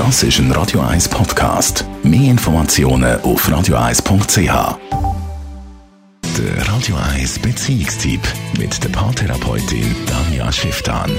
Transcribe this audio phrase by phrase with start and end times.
[0.00, 1.84] Das ist ein Radio 1 Podcast.
[2.02, 4.78] Mehr Informationen auf radio1.ch.
[6.38, 8.22] Der Radio 1 Beziehungstyp
[8.58, 11.10] mit der Paartherapeutin Danja Schifftan.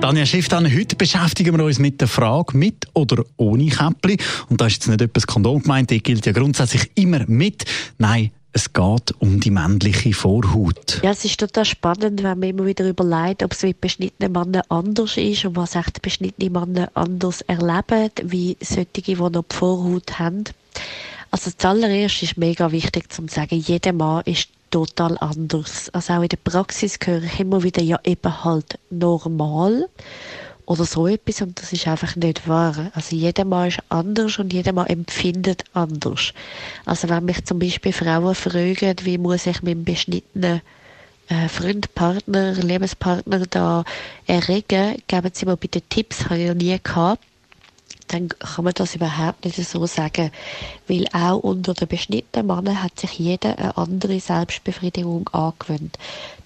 [0.00, 4.16] Danja Schifftan, heute beschäftigen wir uns mit der Frage mit oder ohne Käppli.
[4.48, 7.66] Und da ist jetzt nicht etwas Kondom gemeint, die gilt ja grundsätzlich immer mit.
[7.98, 11.00] Nein, es geht um die männliche Vorhaut.
[11.02, 14.62] Ja, es ist total spannend, wenn man immer wieder überlegt, ob es mit beschnittenen Männern
[14.68, 20.18] anders ist und was echt beschnittene Männer anders erleben, wie solche, die noch die Vorhaut
[20.18, 20.44] haben.
[21.30, 25.88] Also zuallererst ist mega wichtig zu sagen, jeder Mann ist total anders.
[25.90, 29.88] Also auch in der Praxis höre ich immer wieder, ja eben halt normal
[30.70, 32.92] oder so etwas und das ist einfach nicht wahr.
[32.94, 36.32] Also jeder Mann ist anders und jeder Mann empfindet anders.
[36.86, 40.60] Also wenn mich zum Beispiel Frauen fragen, wie muss ich mit einem beschnittenen
[41.28, 43.84] äh, Freund, Partner, Lebenspartner da
[44.28, 47.24] erregen, geben sie mir bitte Tipps, habe ich noch nie gehabt
[48.08, 50.30] dann kann man das überhaupt nicht so sagen.
[50.88, 55.96] Weil auch unter den beschnittenen Männern hat sich jeder eine andere Selbstbefriedigung angewöhnt.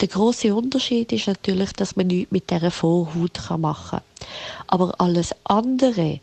[0.00, 4.26] Der große Unterschied ist natürlich, dass man nichts mit dieser Vorhaut machen kann.
[4.66, 6.20] Aber alles andere,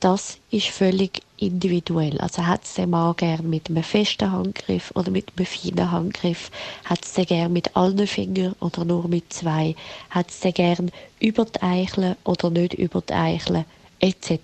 [0.00, 2.18] das ist völlig individuell.
[2.20, 6.50] Also hat es den Mann gern mit einem festen Handgriff oder mit einem feinen Handgriff?
[6.84, 9.74] Hat es den gern mit allen Fingern oder nur mit zwei?
[10.10, 13.64] Hat es den gern über die Eicheln oder nicht über die Eicheln?
[14.00, 14.40] Etc.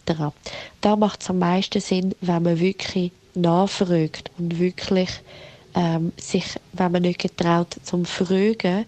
[0.81, 5.11] Da macht es am meisten Sinn, wenn man wirklich nachfragt und wirklich
[5.75, 8.87] ähm, sich, wenn man nicht getraut zum Fragen,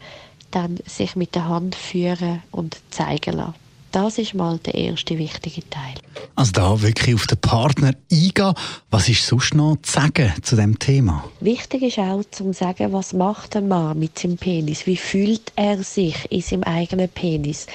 [0.50, 3.54] dann sich mit der Hand führen und zeigen lassen.
[3.92, 5.94] Das ist mal der erste wichtige Teil.
[6.34, 8.52] Also da wirklich auf den Partner eingehen.
[8.90, 11.24] Was ist sonst noch zu sagen zu dem Thema?
[11.40, 14.86] Wichtig ist auch zu sagen, was macht ein Mann mit seinem Penis?
[14.86, 17.66] Wie fühlt er sich in seinem eigenen Penis?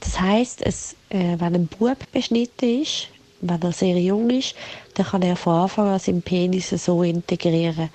[0.00, 0.72] Das heißt, äh,
[1.10, 3.08] wenn ein Bub beschnitten ist,
[3.40, 4.54] wenn er sehr jung ist,
[4.94, 7.90] dann kann er von Anfang an seinen Penis so integrieren.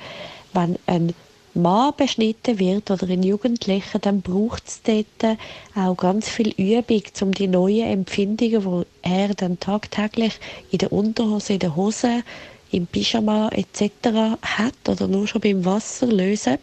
[0.54, 1.14] Wenn ein
[1.54, 5.38] Mann beschnitten wird oder ein Jugendlicher, dann braucht es dort
[5.76, 10.40] auch ganz viel Übung, um die neuen Empfindungen, die er dann tagtäglich
[10.72, 12.24] in der Unterhose, in der Hose,
[12.72, 14.40] im Pyjama etc.
[14.42, 16.58] hat oder nur schon beim Wasser lösen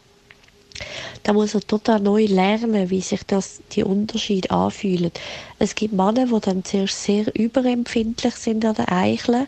[1.23, 5.11] da muss er total neu lernen, wie sich das, die Unterschiede anfühlen.
[5.59, 9.47] Es gibt Männer, die dann zuerst sehr überempfindlich sind an den Eicheln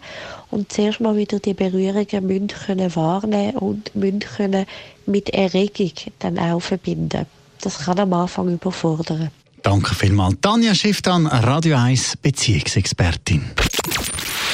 [0.51, 4.67] und zuerst mal wieder die Berührungen müssen können wahrnehmen und müssen können
[5.07, 7.27] mit Erregung dann auch verbinden.
[7.61, 9.31] Das kann am Anfang überfordern.
[9.63, 10.37] Danke vielmals.
[10.41, 13.45] Tanja Schifftan, Radio 1 Beziehungsexpertin.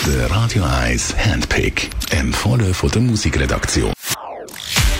[0.07, 3.93] Der Radio 1 Handpick, empfohlen von der Musikredaktion.